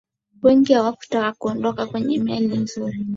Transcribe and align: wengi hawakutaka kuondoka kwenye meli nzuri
wengi 0.43 0.73
hawakutaka 0.73 1.31
kuondoka 1.37 1.85
kwenye 1.87 2.19
meli 2.19 2.57
nzuri 2.57 2.97